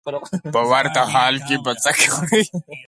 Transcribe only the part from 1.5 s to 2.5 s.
به څه کوې.